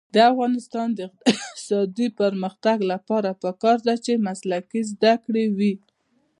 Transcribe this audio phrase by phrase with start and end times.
[0.15, 0.99] د افغانستان د
[1.29, 5.73] اقتصادي پرمختګ لپاره پکار ده چې مسلکي زده کړې وي.